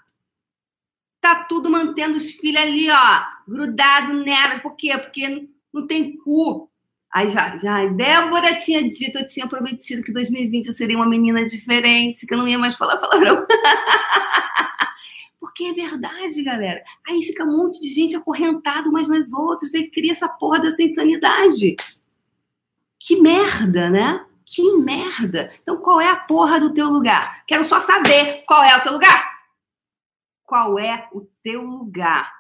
Tá 1.22 1.44
tudo 1.46 1.70
mantendo 1.70 2.18
os 2.18 2.32
filhos 2.32 2.62
ali, 2.62 2.90
ó, 2.90 3.24
grudado 3.48 4.14
nela. 4.14 4.60
Por 4.60 4.76
quê? 4.76 4.98
Porque 4.98 5.48
não 5.74 5.88
tem 5.88 6.18
cu. 6.18 6.70
Aí 7.16 7.32
já, 7.32 7.58
já, 7.58 7.86
Débora 7.86 8.60
tinha 8.60 8.84
dito, 8.90 9.18
eu 9.18 9.26
tinha 9.26 9.48
prometido 9.48 10.02
que 10.02 10.12
2020 10.12 10.68
eu 10.68 10.74
seria 10.74 10.98
uma 10.98 11.08
menina 11.08 11.46
diferente, 11.46 12.28
que 12.28 12.34
eu 12.34 12.38
não 12.38 12.46
ia 12.46 12.60
mais 12.60 12.76
falar 12.76 12.98
palavrão. 12.98 13.48
Porque 15.40 15.64
é 15.64 15.74
verdade, 15.74 16.44
galera. 16.44 16.84
Aí 17.08 17.22
fica 17.24 17.46
um 17.46 17.56
monte 17.56 17.80
de 17.80 17.88
gente 17.88 18.18
acorrentado 18.18 18.90
umas 18.90 19.08
nas 19.08 19.32
outras, 19.32 19.74
e 19.74 19.90
cria 19.90 20.12
essa 20.12 20.28
porra 20.28 20.60
dessa 20.60 20.84
insanidade. 20.84 21.78
Que 23.00 23.22
merda, 23.22 23.90
né? 23.90 24.26
Que 24.46 24.78
merda. 24.78 25.52
Então, 25.62 25.78
qual 25.78 26.00
é 26.00 26.08
a 26.08 26.16
porra 26.16 26.60
do 26.60 26.74
teu 26.74 26.88
lugar? 26.90 27.44
Quero 27.46 27.66
só 27.66 27.82
saber 27.82 28.44
qual 28.46 28.64
é 28.64 28.78
o 28.78 28.82
teu 28.82 28.94
lugar. 28.94 29.36
Qual 30.44 30.78
é 30.78 31.08
o 31.12 31.28
teu 31.44 31.66
lugar? 31.66 32.32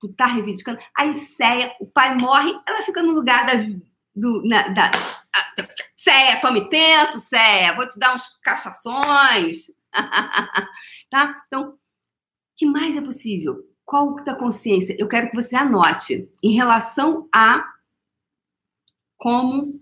Tu 0.00 0.08
tá 0.14 0.26
reivindicando. 0.26 0.78
A 0.96 1.06
Icéia, 1.06 1.74
o 1.78 1.86
pai 1.86 2.16
morre, 2.18 2.58
ela 2.66 2.82
fica 2.82 3.02
no 3.02 3.12
lugar 3.12 3.46
da, 3.46 3.52
do, 4.14 4.42
na, 4.46 4.68
da, 4.68 4.90
Céia, 5.96 6.40
tome 6.40 6.66
tento, 6.70 7.20
Céia, 7.20 7.76
vou 7.76 7.86
te 7.86 7.98
dar 7.98 8.16
uns 8.16 8.26
cachações. 8.42 9.66
tá? 11.10 11.42
Então, 11.46 11.78
que 12.56 12.64
mais 12.64 12.96
é 12.96 13.02
possível? 13.02 13.58
Qual 13.84 14.14
da 14.24 14.34
consciência? 14.34 14.96
Eu 14.98 15.08
quero 15.08 15.28
que 15.30 15.36
você 15.36 15.54
anote 15.54 16.30
em 16.42 16.52
relação 16.52 17.28
a 17.34 17.64
como 19.18 19.78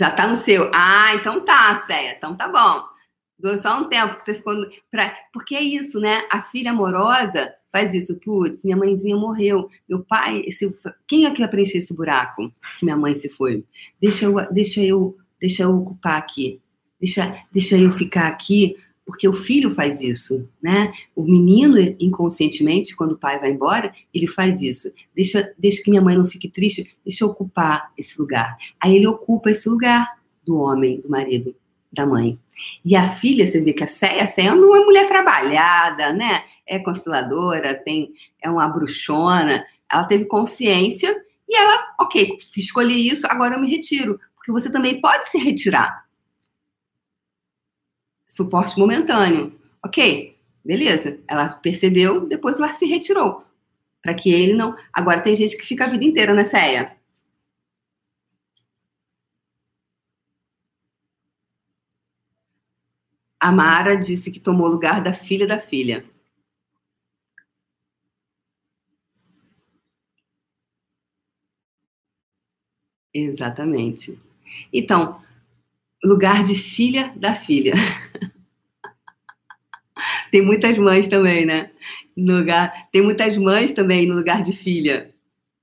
já 0.00 0.10
tá 0.10 0.26
no 0.26 0.34
seu. 0.34 0.70
Ah, 0.74 1.14
então 1.14 1.44
tá, 1.44 1.84
Céia, 1.86 2.14
então 2.16 2.34
tá 2.34 2.48
bom. 2.48 2.88
Dou 3.38 3.58
só 3.58 3.82
um 3.82 3.84
tempo 3.84 4.16
que 4.16 4.24
você 4.24 4.32
ficou. 4.32 4.54
Pra... 4.90 5.14
Porque 5.30 5.54
é 5.54 5.60
isso, 5.60 6.00
né? 6.00 6.26
A 6.32 6.40
filha 6.40 6.70
amorosa 6.70 7.52
faz 7.70 7.92
isso. 7.92 8.14
Putz, 8.16 8.64
minha 8.64 8.78
mãezinha 8.78 9.14
morreu. 9.14 9.68
Meu 9.86 10.02
pai. 10.02 10.42
Esse... 10.46 10.74
Quem 11.06 11.26
é 11.26 11.30
que 11.30 11.40
vai 11.40 11.48
preencher 11.48 11.78
esse 11.78 11.92
buraco 11.92 12.50
que 12.78 12.84
minha 12.84 12.96
mãe 12.96 13.14
se 13.14 13.28
foi? 13.28 13.62
Deixa 14.00 14.24
eu, 14.24 14.34
deixa 14.50 14.82
eu, 14.82 15.18
deixa 15.38 15.64
eu 15.64 15.76
ocupar 15.76 16.16
aqui. 16.16 16.62
Deixa, 16.98 17.38
deixa 17.52 17.76
eu 17.76 17.92
ficar 17.92 18.26
aqui, 18.26 18.78
porque 19.10 19.26
o 19.26 19.32
filho 19.32 19.72
faz 19.72 20.00
isso, 20.00 20.48
né? 20.62 20.92
O 21.16 21.24
menino, 21.24 21.76
inconscientemente, 21.98 22.94
quando 22.94 23.12
o 23.12 23.18
pai 23.18 23.40
vai 23.40 23.50
embora, 23.50 23.92
ele 24.14 24.28
faz 24.28 24.62
isso. 24.62 24.88
Deixa, 25.12 25.52
deixa 25.58 25.82
que 25.82 25.90
minha 25.90 26.00
mãe 26.00 26.16
não 26.16 26.24
fique 26.24 26.48
triste, 26.48 26.96
deixa 27.04 27.24
eu 27.24 27.28
ocupar 27.28 27.90
esse 27.98 28.16
lugar. 28.20 28.56
Aí 28.80 28.94
ele 28.94 29.08
ocupa 29.08 29.50
esse 29.50 29.68
lugar 29.68 30.08
do 30.46 30.58
homem, 30.58 31.00
do 31.00 31.10
marido, 31.10 31.56
da 31.92 32.06
mãe. 32.06 32.38
E 32.84 32.94
a 32.94 33.08
filha, 33.08 33.44
você 33.44 33.60
vê 33.60 33.72
que 33.72 33.82
a 33.82 33.88
Céia, 33.88 34.22
a 34.22 34.26
Céia 34.28 34.50
é 34.50 34.52
uma 34.52 34.84
mulher 34.84 35.08
trabalhada, 35.08 36.12
né? 36.12 36.44
É 36.64 36.78
consteladora, 36.78 37.74
tem, 37.74 38.12
é 38.40 38.48
uma 38.48 38.68
bruxona. 38.68 39.66
Ela 39.90 40.04
teve 40.04 40.26
consciência 40.26 41.20
e 41.48 41.56
ela, 41.56 41.84
ok, 42.00 42.38
escolhi 42.56 43.08
isso, 43.08 43.26
agora 43.26 43.56
eu 43.56 43.60
me 43.60 43.68
retiro. 43.68 44.20
Porque 44.36 44.52
você 44.52 44.70
também 44.70 45.00
pode 45.00 45.28
se 45.30 45.38
retirar. 45.38 46.04
Suporte 48.30 48.78
momentâneo. 48.78 49.52
Ok, 49.84 50.36
beleza. 50.64 51.18
Ela 51.26 51.48
percebeu, 51.48 52.26
depois 52.28 52.56
ela 52.56 52.72
se 52.72 52.86
retirou. 52.86 53.44
Para 54.00 54.14
que 54.14 54.32
ele 54.32 54.54
não. 54.54 54.76
Agora 54.92 55.20
tem 55.20 55.34
gente 55.34 55.56
que 55.56 55.66
fica 55.66 55.84
a 55.84 55.88
vida 55.88 56.04
inteira 56.04 56.32
na 56.32 56.44
Céia. 56.44 56.96
A 63.40 63.50
Mara 63.50 63.96
disse 63.96 64.30
que 64.30 64.38
tomou 64.38 64.66
o 64.68 64.70
lugar 64.70 65.02
da 65.02 65.12
filha 65.12 65.46
da 65.46 65.58
filha. 65.58 66.04
Exatamente. 73.12 74.18
Então, 74.72 75.20
lugar 76.02 76.44
de 76.44 76.54
filha 76.54 77.12
da 77.16 77.34
filha. 77.34 77.74
tem 80.30 80.42
muitas 80.42 80.76
mães 80.78 81.08
também, 81.08 81.44
né? 81.44 81.70
No 82.16 82.38
lugar, 82.38 82.88
tem 82.90 83.02
muitas 83.02 83.36
mães 83.36 83.72
também 83.72 84.06
no 84.06 84.14
lugar 84.14 84.42
de 84.42 84.52
filha 84.52 85.12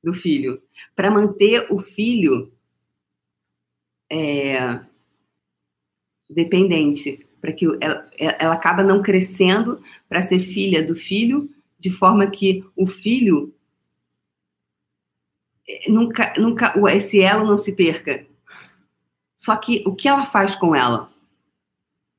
do 0.03 0.13
filho, 0.13 0.61
para 0.95 1.11
manter 1.11 1.67
o 1.69 1.79
filho 1.79 2.51
é, 4.09 4.79
dependente 6.29 7.25
para 7.41 7.53
que 7.53 7.65
ela, 7.79 8.09
ela 8.17 8.53
acaba 8.53 8.83
não 8.83 9.01
crescendo 9.01 9.81
para 10.09 10.21
ser 10.21 10.39
filha 10.39 10.85
do 10.85 10.95
filho, 10.95 11.49
de 11.79 11.89
forma 11.89 12.29
que 12.29 12.65
o 12.75 12.85
filho 12.85 13.53
eh, 15.65 15.89
nunca, 15.89 16.33
nunca 16.37 16.73
esse 16.93 17.21
elo 17.21 17.45
não 17.45 17.57
se 17.57 17.71
perca. 17.71 18.26
Só 19.37 19.55
que 19.55 19.83
o 19.85 19.95
que 19.95 20.07
ela 20.07 20.25
faz 20.25 20.55
com 20.55 20.75
ela? 20.75 21.09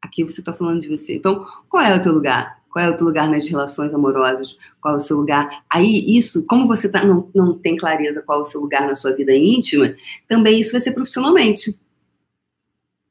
Aqui 0.00 0.22
você 0.22 0.40
está 0.40 0.52
falando 0.52 0.80
de 0.80 0.88
você. 0.88 1.16
Então, 1.16 1.44
qual 1.68 1.82
é 1.82 1.94
o 1.94 2.02
teu 2.02 2.12
lugar? 2.12 2.62
Qual 2.70 2.84
é 2.84 2.88
o 2.88 2.96
teu 2.96 3.06
lugar 3.06 3.28
nas 3.28 3.46
relações 3.48 3.92
amorosas? 3.92 4.56
Qual 4.80 4.94
é 4.94 4.98
o 4.98 5.00
seu 5.00 5.16
lugar? 5.16 5.64
Aí, 5.68 6.16
isso, 6.16 6.46
como 6.46 6.68
você 6.68 6.88
tá, 6.88 7.04
não, 7.04 7.28
não 7.34 7.58
tem 7.58 7.76
clareza 7.76 8.22
qual 8.22 8.38
é 8.38 8.42
o 8.42 8.44
seu 8.44 8.60
lugar 8.60 8.86
na 8.86 8.94
sua 8.94 9.12
vida 9.12 9.34
íntima, 9.34 9.96
também 10.28 10.60
isso 10.60 10.70
vai 10.70 10.80
ser 10.80 10.92
profissionalmente. 10.92 11.76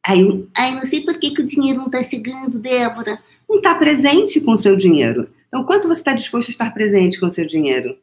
Aí, 0.05 0.47
ai, 0.57 0.73
não 0.73 0.83
sei 0.83 1.01
por 1.01 1.17
que, 1.19 1.31
que 1.31 1.41
o 1.41 1.45
dinheiro 1.45 1.79
não 1.79 1.87
está 1.87 2.01
chegando, 2.01 2.57
Débora. 2.57 3.21
Não 3.49 3.57
está 3.57 3.75
presente 3.75 4.39
com 4.39 4.53
o 4.53 4.57
seu 4.57 4.77
dinheiro. 4.77 5.29
Então, 5.49 5.65
quanto 5.65 5.89
você 5.89 5.99
está 5.99 6.13
disposto 6.13 6.47
a 6.47 6.51
estar 6.51 6.73
presente 6.73 7.19
com 7.19 7.27
o 7.27 7.31
seu 7.31 7.45
dinheiro? 7.45 7.97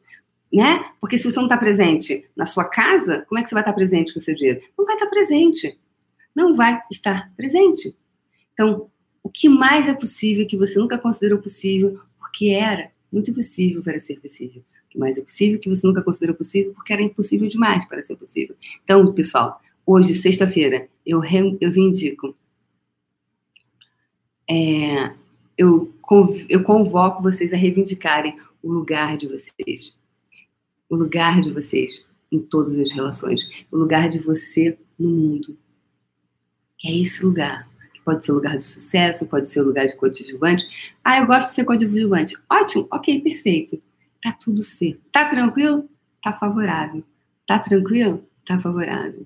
Né? 0.53 0.85
Porque 1.01 1.17
se 1.17 1.23
você 1.23 1.37
não 1.37 1.45
está 1.45 1.57
presente 1.57 2.29
na 2.35 2.45
sua 2.45 2.65
casa, 2.65 3.25
como 3.27 3.39
é 3.39 3.43
que 3.43 3.49
você 3.49 3.55
vai 3.55 3.63
estar 3.63 3.73
presente 3.73 4.13
com 4.13 4.19
o 4.19 4.21
seu 4.21 4.35
dinheiro? 4.35 4.61
Não 4.77 4.85
vai 4.85 4.95
estar 4.95 5.07
presente. 5.07 5.79
Não 6.35 6.53
vai 6.53 6.81
estar 6.91 7.33
presente. 7.35 7.95
Então, 8.53 8.89
o 9.23 9.29
que 9.29 9.49
mais 9.49 9.87
é 9.87 9.93
possível 9.93 10.45
que 10.45 10.57
você 10.57 10.77
nunca 10.77 10.97
considerou 10.97 11.39
possível, 11.39 11.99
porque 12.19 12.49
era 12.49 12.91
muito 13.11 13.33
possível 13.33 13.81
para 13.81 13.99
ser 13.99 14.19
possível. 14.19 14.61
O 14.61 14.89
que 14.89 14.99
mais 14.99 15.17
é 15.17 15.21
possível 15.21 15.59
que 15.59 15.69
você 15.69 15.87
nunca 15.87 16.03
considerou 16.03 16.35
possível, 16.35 16.73
porque 16.73 16.93
era 16.93 17.01
impossível 17.01 17.47
demais 17.47 17.87
para 17.87 18.03
ser 18.03 18.15
possível. 18.17 18.55
Então, 18.83 19.11
pessoal, 19.13 19.61
hoje, 19.85 20.13
sexta-feira, 20.13 20.87
eu, 21.05 21.21
eu 21.59 21.71
vindico. 21.71 22.35
É, 24.47 25.13
eu, 25.57 25.93
eu 26.49 26.63
convoco 26.63 27.23
vocês 27.23 27.53
a 27.53 27.57
reivindicarem 27.57 28.37
o 28.61 28.71
lugar 28.71 29.17
de 29.17 29.27
vocês. 29.27 29.95
O 30.89 30.95
lugar 30.95 31.41
de 31.41 31.51
vocês 31.51 32.05
em 32.31 32.39
todas 32.39 32.77
as 32.77 32.91
relações. 32.91 33.49
O 33.71 33.77
lugar 33.77 34.09
de 34.09 34.19
você 34.19 34.77
no 34.99 35.09
mundo. 35.09 35.57
Que 36.77 36.87
é 36.87 36.97
esse 37.01 37.23
lugar. 37.23 37.67
Pode 38.03 38.23
ser 38.23 38.33
o 38.33 38.35
lugar 38.35 38.57
de 38.57 38.65
sucesso, 38.65 39.25
pode 39.25 39.49
ser 39.49 39.61
o 39.61 39.65
lugar 39.65 39.87
de 39.87 39.95
coadjuvante. 39.95 40.67
Ah, 41.03 41.19
eu 41.19 41.25
gosto 41.25 41.49
de 41.49 41.55
ser 41.55 41.65
coadjuvante. 41.65 42.37
Ótimo, 42.47 42.87
ok, 42.91 43.19
perfeito. 43.21 43.81
Tá 44.21 44.31
tudo 44.31 44.61
certo. 44.61 45.01
Tá 45.11 45.25
tranquilo? 45.25 45.89
Tá 46.23 46.31
favorável. 46.33 47.03
Tá 47.47 47.57
tranquilo? 47.57 48.23
Tá 48.47 48.59
favorável. 48.59 49.25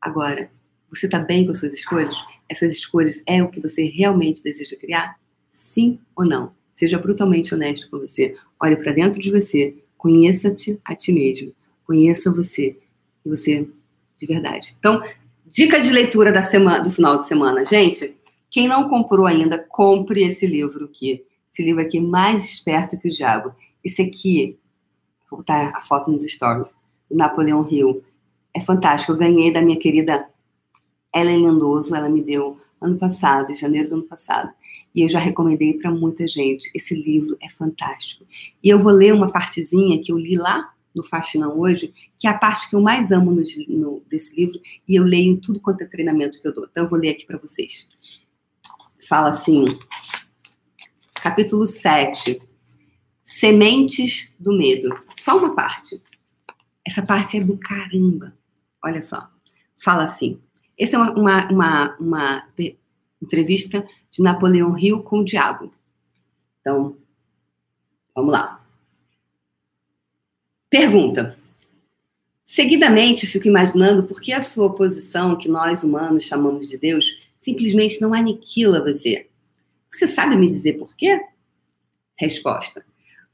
Agora, 0.00 0.48
você 0.88 1.06
está 1.06 1.18
bem 1.18 1.44
com 1.44 1.52
as 1.52 1.58
suas 1.58 1.74
escolhas? 1.74 2.16
Essas 2.48 2.72
escolhas 2.72 3.22
é 3.26 3.42
o 3.42 3.48
que 3.48 3.60
você 3.60 3.84
realmente 3.84 4.42
deseja 4.42 4.76
criar? 4.76 5.16
Sim 5.50 5.98
ou 6.16 6.24
não? 6.24 6.52
Seja 6.74 6.98
brutalmente 6.98 7.54
honesto 7.54 7.90
com 7.90 7.98
você. 7.98 8.36
Olhe 8.60 8.76
para 8.76 8.92
dentro 8.92 9.20
de 9.20 9.30
você. 9.30 9.76
Conheça-te 9.96 10.80
a 10.84 10.94
ti 10.94 11.12
mesmo. 11.12 11.52
Conheça 11.84 12.30
você. 12.30 12.76
E 13.24 13.28
você 13.28 13.68
de 14.16 14.26
verdade. 14.26 14.74
Então, 14.78 15.02
dica 15.50 15.80
de 15.80 15.90
leitura 15.90 16.32
da 16.32 16.42
semana, 16.42 16.80
do 16.80 16.90
final 16.90 17.20
de 17.20 17.28
semana. 17.28 17.64
Gente, 17.64 18.14
quem 18.50 18.68
não 18.68 18.88
comprou 18.88 19.26
ainda, 19.26 19.58
compre 19.68 20.22
esse 20.22 20.46
livro 20.46 20.86
aqui. 20.86 21.24
Esse 21.52 21.62
livro 21.62 21.82
aqui, 21.82 22.00
Mais 22.00 22.44
Esperto 22.44 22.98
que 22.98 23.08
o 23.08 23.12
Diabo. 23.12 23.54
Esse 23.84 24.02
aqui 24.02 24.58
Vou 25.30 25.38
botar 25.38 25.72
a 25.74 25.80
foto 25.80 26.10
nos 26.10 26.24
stories. 26.24 26.74
Do 27.08 27.16
Napoleão 27.16 27.66
Hill. 27.70 28.02
É 28.52 28.60
fantástico. 28.60 29.12
Eu 29.12 29.16
ganhei 29.16 29.52
da 29.52 29.62
minha 29.62 29.78
querida 29.78 30.26
Ellen 31.14 31.46
Lindoso. 31.46 31.94
Ela 31.94 32.08
me 32.08 32.20
deu 32.20 32.58
ano 32.80 32.98
passado, 32.98 33.52
em 33.52 33.56
janeiro 33.56 33.90
do 33.90 33.94
ano 33.96 34.04
passado. 34.04 34.50
E 34.92 35.02
eu 35.02 35.08
já 35.08 35.20
recomendei 35.20 35.74
para 35.74 35.90
muita 35.90 36.26
gente. 36.26 36.68
Esse 36.74 36.94
livro 36.94 37.36
é 37.40 37.48
fantástico. 37.48 38.24
E 38.62 38.68
eu 38.68 38.80
vou 38.80 38.90
ler 38.90 39.14
uma 39.14 39.30
partezinha 39.30 40.02
que 40.02 40.10
eu 40.10 40.18
li 40.18 40.34
lá 40.34 40.74
no 40.94 41.02
Faxinão 41.02 41.58
hoje, 41.58 41.94
que 42.18 42.26
é 42.26 42.30
a 42.30 42.38
parte 42.38 42.68
que 42.68 42.76
eu 42.76 42.80
mais 42.80 43.12
amo 43.12 43.30
no, 43.30 43.42
no, 43.68 44.02
desse 44.08 44.34
livro, 44.34 44.60
e 44.86 44.96
eu 44.96 45.04
leio 45.04 45.32
em 45.32 45.36
tudo 45.36 45.60
quanto 45.60 45.82
é 45.82 45.86
treinamento 45.86 46.40
que 46.40 46.46
eu 46.46 46.54
dou. 46.54 46.66
Então 46.70 46.84
eu 46.84 46.90
vou 46.90 46.98
ler 46.98 47.10
aqui 47.10 47.26
para 47.26 47.38
vocês. 47.38 47.88
Fala 49.08 49.30
assim, 49.30 49.64
capítulo 51.14 51.66
7, 51.66 52.40
Sementes 53.22 54.34
do 54.38 54.52
Medo. 54.56 54.88
Só 55.16 55.38
uma 55.38 55.54
parte. 55.54 56.02
Essa 56.86 57.02
parte 57.02 57.38
é 57.38 57.44
do 57.44 57.56
caramba. 57.56 58.36
Olha 58.84 59.00
só. 59.02 59.28
Fala 59.76 60.04
assim. 60.04 60.40
Essa 60.78 60.96
é 60.96 60.98
uma, 60.98 61.12
uma, 61.12 61.48
uma, 61.48 61.96
uma 62.00 62.48
entrevista 63.22 63.86
de 64.10 64.22
Napoleão 64.22 64.76
Hill 64.78 65.02
com 65.02 65.20
o 65.20 65.24
diabo. 65.24 65.72
Então, 66.60 66.96
vamos 68.14 68.32
lá. 68.32 68.59
Pergunta. 70.70 71.36
Seguidamente, 72.44 73.26
fico 73.26 73.48
imaginando 73.48 74.04
por 74.04 74.20
que 74.20 74.32
a 74.32 74.40
sua 74.40 74.66
oposição, 74.66 75.36
que 75.36 75.48
nós 75.48 75.82
humanos 75.82 76.22
chamamos 76.22 76.68
de 76.68 76.78
Deus, 76.78 77.06
simplesmente 77.40 78.00
não 78.00 78.14
aniquila 78.14 78.80
você. 78.80 79.26
Você 79.90 80.06
sabe 80.06 80.36
me 80.36 80.48
dizer 80.48 80.74
por 80.74 80.94
quê? 80.94 81.20
Resposta. 82.16 82.84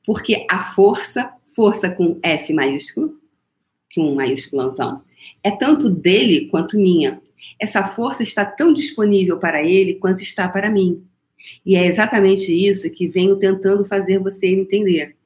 Porque 0.07 0.47
a 0.51 0.73
força, 0.73 1.31
força 1.55 1.91
com 1.91 2.19
F 2.23 2.55
maiúsculo, 2.55 3.21
que 3.91 4.01
um 4.01 4.15
maiúsculozão, 4.15 5.03
é 5.45 5.51
tanto 5.51 5.91
dele 5.91 6.47
quanto 6.47 6.79
minha. 6.79 7.21
Essa 7.61 7.83
força 7.85 8.23
está 8.23 8.47
tão 8.47 8.73
disponível 8.73 9.39
para 9.39 9.63
ele 9.63 9.97
quanto 9.97 10.23
está 10.23 10.49
para 10.49 10.71
mim. 10.71 11.05
E 11.67 11.77
é 11.77 11.87
exatamente 11.87 12.51
isso 12.51 12.91
que 12.91 13.07
venho 13.07 13.37
tentando 13.37 13.85
fazer 13.85 14.21
você 14.21 14.47
entender. 14.47 15.17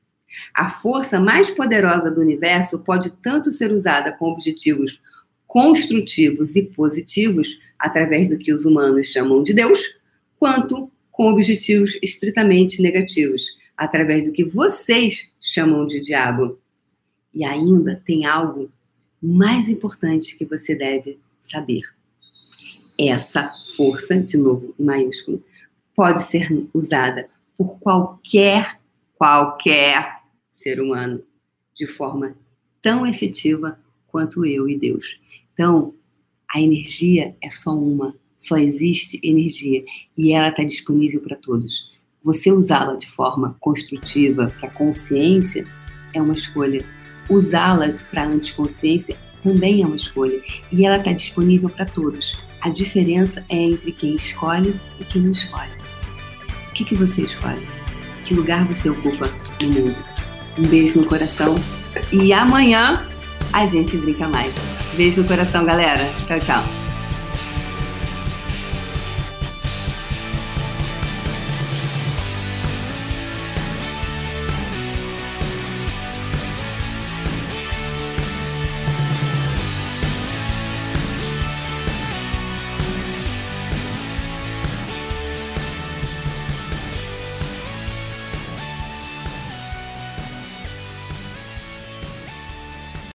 A 0.54 0.70
força 0.70 1.18
mais 1.18 1.50
poderosa 1.50 2.10
do 2.10 2.20
universo 2.20 2.78
pode 2.78 3.10
tanto 3.16 3.50
ser 3.50 3.72
usada 3.72 4.12
com 4.12 4.26
objetivos 4.26 5.00
construtivos 5.46 6.54
e 6.54 6.62
positivos, 6.62 7.58
através 7.76 8.28
do 8.28 8.38
que 8.38 8.52
os 8.52 8.64
humanos 8.64 9.08
chamam 9.08 9.42
de 9.42 9.52
Deus, 9.52 9.98
quanto 10.38 10.88
com 11.10 11.28
objetivos 11.28 11.98
estritamente 12.00 12.80
negativos, 12.80 13.44
através 13.76 14.28
do 14.28 14.32
que 14.32 14.44
vocês 14.44 15.32
chamam 15.40 15.86
de 15.86 16.00
diabo. 16.00 16.56
E 17.34 17.44
ainda 17.44 18.00
tem 18.06 18.26
algo 18.26 18.70
mais 19.20 19.68
importante 19.68 20.36
que 20.36 20.44
você 20.44 20.72
deve 20.74 21.18
saber. 21.50 21.82
Essa 22.96 23.52
força, 23.76 24.16
de 24.16 24.36
novo 24.36 24.72
em 24.78 24.84
maiúsculo, 24.84 25.42
pode 25.96 26.22
ser 26.24 26.48
usada 26.72 27.28
por 27.58 27.76
qualquer, 27.80 28.78
qualquer 29.18 30.19
ser 30.62 30.80
humano 30.80 31.22
de 31.74 31.86
forma 31.86 32.36
tão 32.82 33.06
efetiva 33.06 33.78
quanto 34.06 34.44
eu 34.44 34.68
e 34.68 34.78
Deus. 34.78 35.18
Então, 35.52 35.94
a 36.52 36.60
energia 36.60 37.34
é 37.40 37.50
só 37.50 37.74
uma, 37.74 38.14
só 38.36 38.56
existe 38.56 39.20
energia 39.22 39.84
e 40.16 40.32
ela 40.32 40.48
está 40.48 40.64
disponível 40.64 41.20
para 41.20 41.36
todos. 41.36 41.90
Você 42.22 42.52
usá-la 42.52 42.96
de 42.96 43.06
forma 43.06 43.56
construtiva 43.60 44.52
para 44.58 44.70
consciência 44.70 45.64
é 46.12 46.20
uma 46.20 46.34
escolha. 46.34 46.84
Usá-la 47.28 47.94
para 48.10 48.26
anticonsciência 48.26 49.16
também 49.42 49.82
é 49.82 49.86
uma 49.86 49.96
escolha 49.96 50.42
e 50.70 50.84
ela 50.84 50.98
está 50.98 51.12
disponível 51.12 51.70
para 51.70 51.86
todos. 51.86 52.36
A 52.60 52.68
diferença 52.68 53.44
é 53.48 53.56
entre 53.56 53.92
quem 53.92 54.14
escolhe 54.14 54.78
e 54.98 55.04
quem 55.04 55.22
não 55.22 55.30
escolhe. 55.30 55.72
O 56.68 56.72
que, 56.74 56.84
que 56.84 56.94
você 56.94 57.22
escolhe? 57.22 57.66
Que 58.24 58.34
lugar 58.34 58.66
você 58.66 58.90
ocupa 58.90 59.26
no 59.60 59.68
mundo? 59.70 60.09
Um 60.58 60.62
beijo 60.62 61.00
no 61.00 61.06
coração 61.06 61.54
e 62.12 62.32
amanhã 62.32 63.00
a 63.52 63.66
gente 63.66 63.96
brinca 63.96 64.28
mais. 64.28 64.52
Beijo 64.96 65.22
no 65.22 65.28
coração, 65.28 65.64
galera. 65.64 66.12
Tchau, 66.26 66.40
tchau. 66.40 66.79